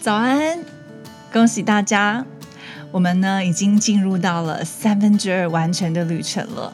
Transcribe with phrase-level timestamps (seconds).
[0.00, 0.58] 早安！
[1.30, 2.24] 恭喜大家，
[2.90, 6.72] 我们呢已经进入到了三分之二完成的旅程了。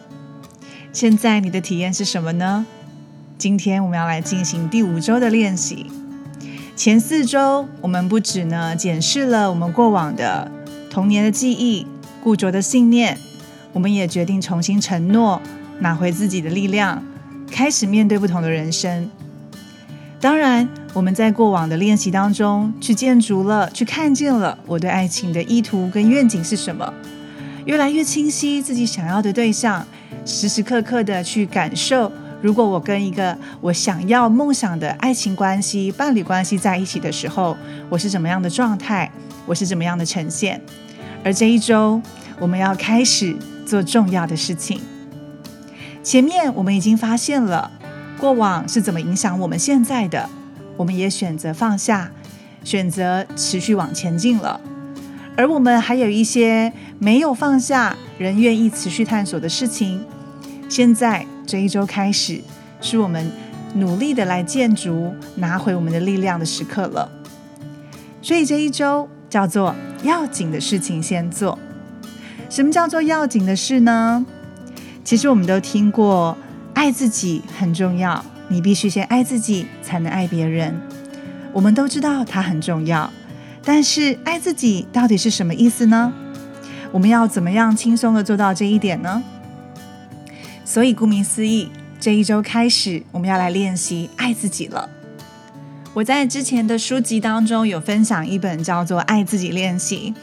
[0.92, 2.64] 现在你的体验是什么呢？
[3.36, 5.90] 今天我们要来进行第五周的练习。
[6.76, 10.48] 前四周我们不止呢检视了我们过往的
[10.88, 11.84] 童年的记忆、
[12.22, 13.18] 固着的信念，
[13.72, 15.42] 我们也决定重新承诺，
[15.80, 17.02] 拿回自己的力量，
[17.50, 19.10] 开始面对不同的人生。
[20.20, 26.90] 当然，我们在过往的练习当中，去建筑了，去看见了我对爱情的意图跟愿景是什么，
[27.66, 29.86] 越来越清晰自己想要的对象，
[30.24, 37.54] 时时刻刻的去感受，如果我跟一个我想要梦想的爱情关系、伴侣关系在一起的时候，
[37.90, 39.12] 我是怎么样的状态，
[39.44, 40.58] 我是怎么样的呈现。
[41.22, 42.00] 而这一周，
[42.40, 44.80] 我们要开始做重要的事情。
[46.02, 47.70] 前面我们已经发现了。
[48.18, 50.30] 过往是怎么影响我们现在的？
[50.76, 52.10] 我们也选择放下，
[52.64, 54.60] 选择持续往前进了。
[55.36, 60.04] 而我们还有一些没有放下，仍愿意持续探索的事情。
[60.68, 62.40] 现在这一周开始，
[62.80, 63.30] 是我们
[63.74, 67.10] 努力的来建筑、拿回我们的力量的时刻了。
[68.22, 71.58] 所以这一周叫做要紧的事情先做。
[72.48, 74.24] 什么叫做要紧的事呢？
[75.04, 76.36] 其实我们都听过。
[76.76, 80.80] 爱自己很重要，你必须先爱自己，才能爱别人。
[81.52, 83.10] 我们都知道它很重要，
[83.64, 86.12] 但是爱自己到底是什么意思呢？
[86.92, 89.22] 我们要怎么样轻松的做到这一点呢？
[90.64, 94.88] 所以顾名思义，这一周开始，我们要来练习爱自己了。
[95.94, 100.14] 我在之前的书籍当中有分享一本叫做《爱自己练习》。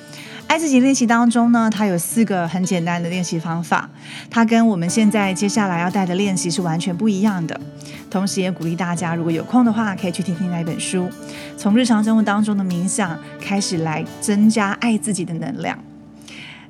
[0.46, 3.90] 爱自己练习当中呢，它有四个很简单的练习方法，
[4.30, 7.60] 它跟我们现在接下来要带的练习是完全不一样的。
[8.14, 11.10] 同时也鼓励大家，如果有空的话，可以去听听那一本书，
[11.58, 15.76] 从日常生活当中的冥想开始来增加爱自己的能量。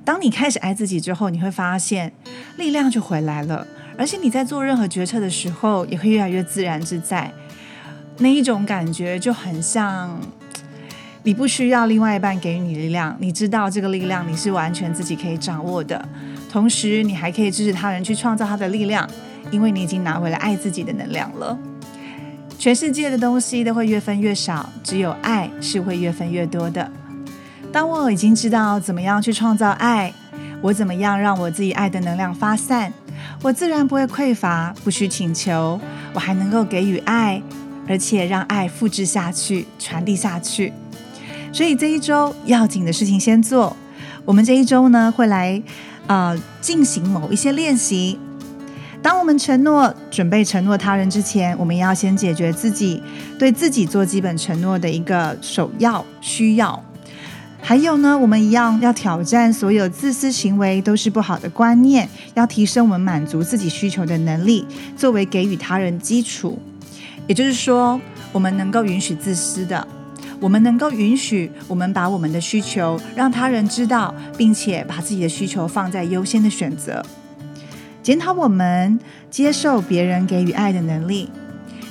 [0.05, 2.13] 当你开始爱自己之后，你会发现
[2.55, 3.67] 力量就回来了，
[3.97, 7.29] 而且你在做任何决策的时候也会越来越自然自在，
[8.19, 10.17] 那一种感觉就很像。
[11.25, 16.05] 你不需要另外一半给予你力量，你知道这个力量你是完全自己可以掌握的。
[16.49, 19.09] 同时，你还可以支持他人去创造他的力量，
[19.51, 21.57] 因为你已经拿回了爱自己的能量了。
[22.57, 26.89] 全世界的东西都会越分越少，只有爱是会越分越多的。
[27.71, 30.13] 当我已经知道怎么样去创造爱，
[30.61, 32.93] 我怎么样让我自己爱的能量发散，
[33.41, 35.79] 我自然不会匮乏，不需请求，
[36.13, 37.41] 我还能够给予爱，
[37.87, 40.71] 而且让爱复制下去，传递下去。
[41.51, 43.75] 所以这一周要紧的事情先做。
[44.23, 45.61] 我们这一周呢会来
[46.07, 48.17] 啊进行某一些练习。
[49.03, 53.03] 当我们承诺准备承诺他人之前，我们要先解决自己
[53.37, 56.81] 对自己做基本承诺的一个首要需要。
[57.61, 64.65] 还有呢，我们一样要挑战所有自私行为都是不好的观念，要提升我们满足自己需求的能力，
[64.95, 66.57] 作为给予他人基础。
[67.27, 67.99] 也就是说，
[68.31, 69.85] 我们能够允许自私的。
[70.39, 77.05] 我们能够允许我们把我们的需求让他人知道，并且把自己的需求放在优先的选择。
[78.03, 78.99] 检讨我们
[79.31, 81.31] 接受别人给予爱的能力。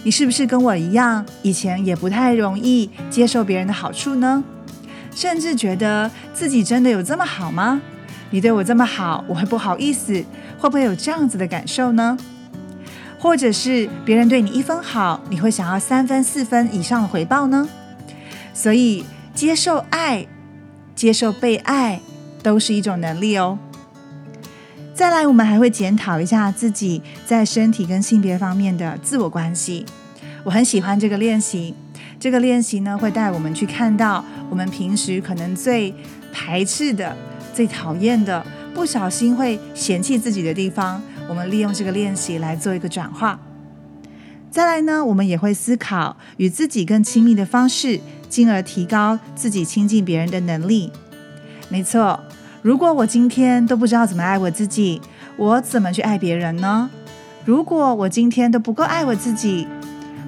[0.05, 4.45] 你是不是跟我一样，以前也不太容易接受别人的好处呢？
[5.15, 7.81] 甚至觉得自己真的有这么好吗？
[8.31, 10.13] 你对我这么好，我会不好意思？
[10.59, 12.19] 会不会有这样子的感受呢？
[13.19, 17.69] 或者是别人对你一分好，你会想要三分、四分以上的回报呢？
[18.53, 20.27] 所以，接受爱、
[20.95, 22.01] 接受被爱，
[22.43, 23.59] 都是一种能力哦。
[25.03, 29.85] 再来，我们还会检讨一下自己在身体跟性别方面的自我关系。
[30.45, 31.75] 我很喜欢这个练习。
[32.21, 35.93] 这个练习呢，会带我们去看到我们平时可能最
[36.33, 37.17] 排斥的、
[37.53, 41.03] 最讨厌的、不小心会嫌弃自己的地方。
[41.29, 43.41] 我们利用这个练习来做一个转化。
[44.53, 47.99] 再来呢，我们也会思考与自己更亲密的方式。
[48.29, 50.93] 进而提高自己亲近别人的能力。
[51.69, 52.21] 没错，
[52.63, 55.03] 如果我今天都不知道怎么爱我自己，
[55.37, 56.89] 我怎么去爱别人呢？
[57.45, 59.67] 如果我今天都不够爱我自己，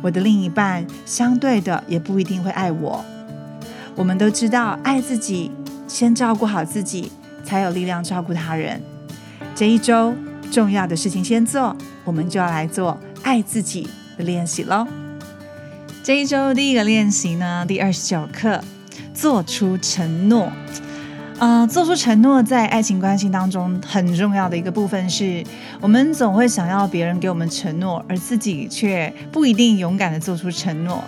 [0.02, 3.04] 我的另一半相对的也不一定会爱我。
[3.94, 5.52] 我们都知道，爱自己，
[5.86, 7.12] 先照顾好自己，
[7.44, 8.82] 才有力量照顾他人。
[9.54, 10.12] 这一周
[10.50, 13.88] 重要的事情先做，我们就要来做爱自己
[14.19, 14.84] 的练习喽。
[16.02, 18.60] 这一周第一个练习呢，第二十九课，
[19.14, 20.50] 做出承诺。
[21.44, 25.44] 啊，做出承诺在爱情关系当中很重要的一个部分是，
[25.79, 31.05] 我们总会想要别人给我们承诺，而自己却不一定勇敢的做出承诺。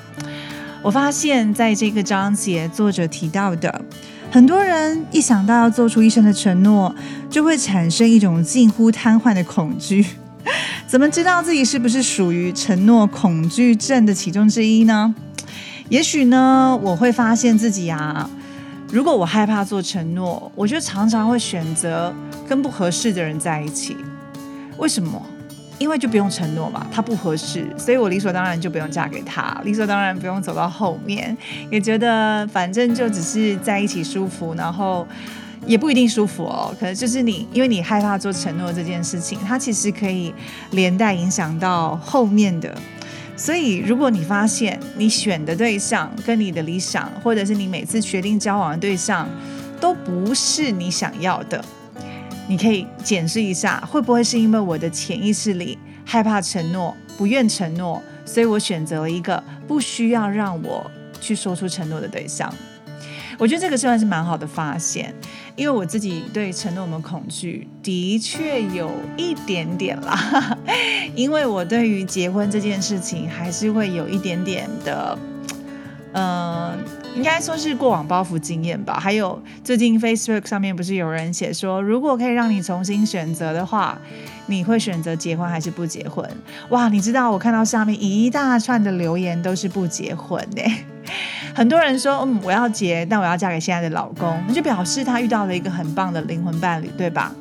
[0.83, 3.83] 我发现在这个章节，作者提到的，
[4.31, 6.95] 很多人一想到要做出一生的承诺，
[7.31, 10.05] 就会产生一种近乎瘫痪的恐惧。
[10.87, 15.15] 怎么知道自己是不是属于承诺恐惧症的其中之一呢？
[15.89, 18.29] 也许呢，我会发现自己啊，
[18.89, 22.15] 如果我害怕做承诺，我就常常会选择
[22.49, 23.97] 跟不合适的人在一起。
[24.79, 25.21] 为什么？
[25.79, 31.37] 因为就不用承诺嘛，他不合适，所以我理所当然就不用嫁给他，理所当然不用走到后面，
[31.71, 35.07] 也觉得反正就只是在一起舒服，然后
[35.67, 40.33] 也不一定舒服哦，可能就是你，因为你害怕做承诺这件事情，它其实可以
[40.71, 42.75] 连带影响到后面的。
[43.37, 49.29] 所以如果你发现你选的对象跟你的理想，或者是你每次决定交往的对象
[49.79, 51.63] 都不是你想要的。
[52.49, 60.91] 你可以检视一下，会不会是因为我的潜意识里害怕承诺、不愿承诺，所以我选择了一个不需要让我
[61.21, 62.53] 去说出承诺的对象。
[63.39, 65.15] 我觉得这个算是蛮好的发现，
[65.55, 70.57] 因为我自己对承诺有没有恐惧，的确有一点点啦。
[71.15, 75.19] 因为我对于结婚这件事情，还是会有一点点的，
[76.13, 76.79] 嗯。
[77.17, 79.01] 应该说是过往包袱经验吧。
[79.01, 83.99] 还有最近 Facebook 上面不是有人写说，如果可以让你重新选择的话，
[84.47, 86.29] 你会选择结婚还是不结婚？
[86.71, 90.63] 哇，你知道我看到下面一大串的留言都是不结婚呢。
[91.55, 97.33] 很多人说，嗯，我要结，但我要嫁给现在的老公，那就表示他遇到了一个很棒的灵魂伴侣，对吧？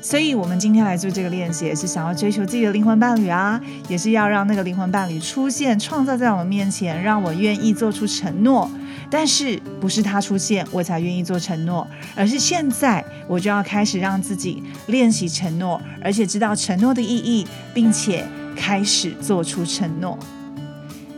[0.00, 8.68] 所以，我们今天来做这个练习，也是想要追求自己的灵魂伴侣啊，也是要让那个灵魂伴侣出现，创造在我们面前，让我愿意做出承诺。
[9.12, 11.86] 但是不是他出现我才愿意做承诺，
[12.16, 18.26] 而是现在我就要开始让自己练习承诺，而且知道承诺的意义，并且
[18.56, 20.18] 开始做出承诺。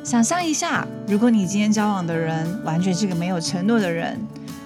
[0.03, 4.21] 想象一下，如果你今天交往的人完全是个没有承诺的人，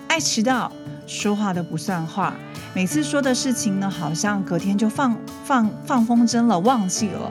[0.08, 0.72] 爱迟到，
[1.06, 2.32] 说话都不算话，
[2.74, 5.14] 每次说的事情呢，好像隔天就放
[5.44, 7.30] 放放风筝了，忘记了，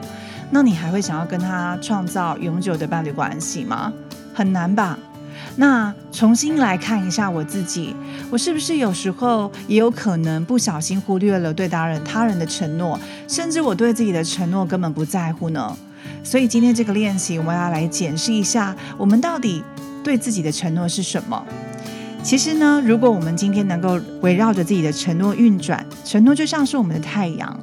[0.52, 3.92] 那你还会想要跟他创造永久的伴侣关系吗？
[4.36, 5.00] 很难吧。
[5.56, 7.96] 那重新来看一下我自己，
[8.30, 15.76] 我是不是有时候也有可能不小心忽略了对他人他人的承诺，甚至我对自己的承诺根本不在乎呢？
[16.24, 19.64] 所以今天这个练习，我们要来检视一下，我们到底
[20.04, 21.44] 对自己的承诺是什么？
[22.24, 27.60] 其实呢，如果我们今天能够围绕着自己的承诺运转，承诺就像是我们的太阳，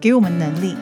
[0.00, 0.74] 给我们能力。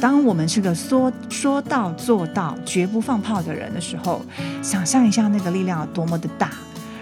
[0.00, 4.22] 当我们是个说说到做到、绝不放炮的人的时候，
[4.62, 6.50] 想象一下那个力量有多么的大。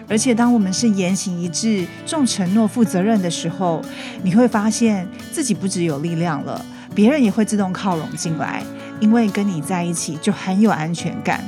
[0.09, 3.83] 而且，当我们是言行一致、重承诺、负责任的时候，
[4.23, 6.65] 你会发现自己不只有力量了，
[6.95, 8.63] 别人也会自动靠拢进来，
[9.01, 11.45] 因为跟你在一起就很有安全感。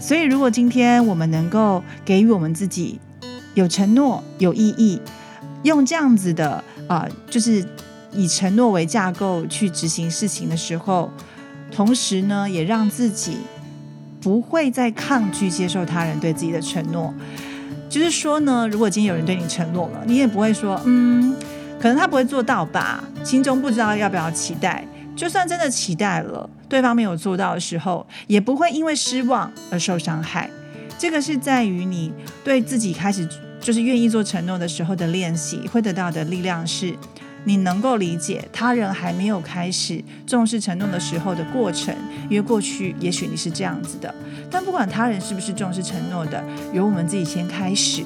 [0.00, 2.98] 所以，如果今天我们能够给予我们自己
[3.54, 5.00] 有承诺、有意义，
[5.62, 7.64] 用这样子的啊，就是。
[8.12, 11.10] 以承诺为架构去执行事情的时候，
[11.70, 13.38] 同时呢，也让自己
[14.20, 17.12] 不会再抗拒接受他人对自己的承诺。
[17.88, 21.34] 就是说呢，如果今天有人对你承诺了，你也不会说，嗯，
[21.80, 24.84] 可能他不会做到吧，心中不知道要不要期待。
[25.16, 30.48] 就算真的期待了，对方没有做到的时候，也不会因为失望而受伤害。
[30.98, 32.12] 这个是在于你
[32.44, 33.28] 对自己开始
[33.60, 36.94] 就是愿意做承诺的时候的练习，会得到的力量是。
[37.48, 41.96] 你能够理解他人还没有开始重视承诺的时候的过程，
[42.28, 44.14] 因为过去也许你是这样子的。
[44.50, 48.04] 但不管他人是不是重视承诺的，由我们自己先开始。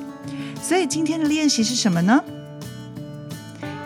[0.62, 2.22] 所以今天的练习是什么呢？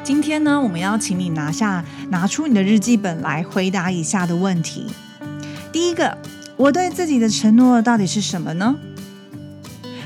[0.05, 4.87] 今天呢，我们要请你拿下、拿出你的日记本来回答以下的问题。
[5.73, 6.19] 第一个，
[6.59, 8.77] 我对自己的承诺到底是什么呢？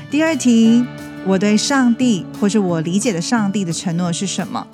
[0.09, 0.85] 第二题，
[1.25, 4.65] 我对上帝或者我理解的上帝的承诺是什么？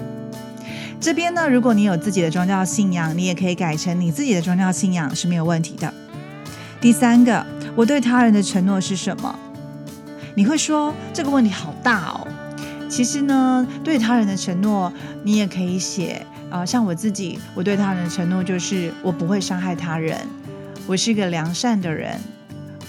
[1.00, 5.94] 这边呢，如果你有自己的宗教信仰，你也可以改成你自己的宗教信仰是没有问题的。
[6.82, 9.38] 第三个，我对他人的承诺是什么？
[10.36, 12.28] 你会说这个问题好大哦。
[12.90, 14.92] 其实呢，对他人的承诺，
[15.24, 20.18] 你也可以写啊，像我自己，我对他人的承诺就是我不会伤害他人，
[20.88, 22.20] 我是一个良善的人，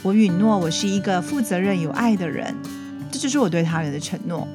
[0.02, 2.54] 我允诺我是一个负责任有爱的人，
[3.10, 4.48] 这就是我对他人的承诺。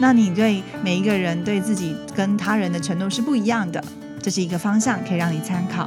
[0.00, 3.84] 那你对每一个人对自己跟他人的承诺是不一样的，
[4.22, 5.86] 这是一个方向，可以让你参考。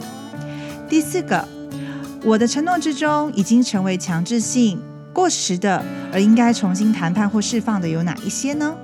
[0.87, 1.43] 第四个，
[2.23, 4.79] 我的承诺之中已经成为强制性、
[5.11, 8.75] 过时的，而应该重新谈判或释放的有哪一些呢？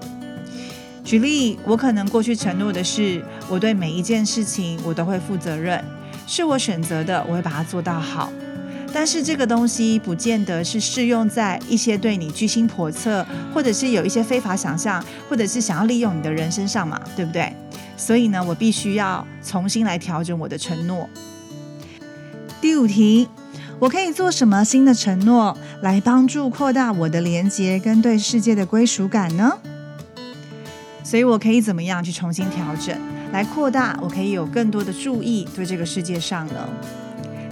[1.03, 5.83] 举例，我可能过去承诺的是，我对每一件事情我都会负责任，
[6.25, 8.31] 是我选择的，我会把它做到好。
[8.91, 17.53] 但是这个东西不见得是适用在一些对你居心叵测，或者是有一些非法想象，或者是想要利用你的人身上嘛，对不对？
[17.95, 21.09] 所以呢，我必须要重新来调整我的承诺。
[22.59, 23.27] 第五题，
[23.79, 29.57] 我可以做什么新的承诺来帮助扩大我的连接跟对世界的归属感呢？
[31.03, 32.97] 所以我可以怎么样去重新调整，
[33.31, 36.69] 来扩大我可以有更多的注意对这个世界上呢？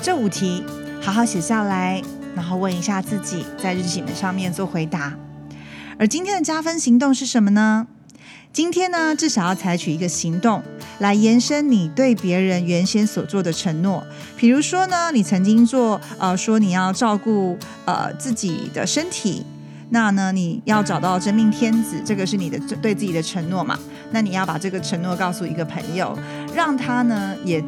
[0.02, 0.64] 这五题
[1.02, 2.02] 好好写下来，
[2.36, 5.14] 然后问一下自己，在日记本上面做回答。
[5.98, 7.88] 而今天的加分行动是什么呢？
[8.52, 10.62] 今天呢，至少要采取一个行动
[11.00, 14.06] 来延伸你对别人原先所做的承诺。
[14.36, 19.46] 比如说呢，你曾经做呃说你要照顾呃自己的身体，
[19.92, 23.78] 那呢你要找到真命天子，这个是你的对自己的承诺嘛？
[24.12, 26.18] 那你要把这个承诺告诉一个朋友，
[26.54, 27.64] 让他呢也。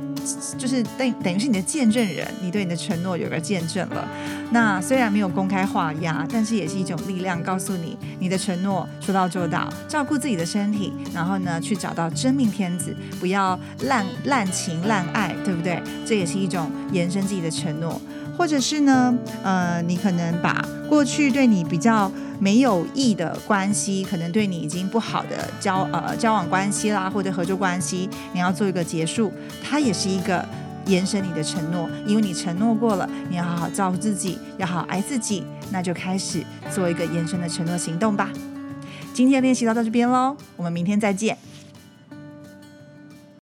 [0.58, 4.08] 就是等等于是你的见证人，你对你的承诺有个见证了。
[4.52, 15.82] 那虽然没有公开画押，但是也是一种力量，告诉你你的承诺说到做到，照顾自己的身体，然后呢去找到真命天子，不要滥滥情滥爱，对不对？
[16.06, 18.02] 这也是一种延伸自己的承诺。
[18.38, 29.32] 或者是呢，呃，你可能把过去对你比较没有益的关系，可能对你已经不好的交呃交往关系啦，或者合作关系，你要做一个结束，
[29.64, 30.44] 它也是一个
[30.86, 36.44] 延伸你的承诺，因为你承诺过了，你要好好照顾自己，要好好爱自己，那就开始
[36.74, 38.32] 做一个延伸的承诺行动吧。
[39.14, 41.38] 今天练习到到这边喽，我们明天再见。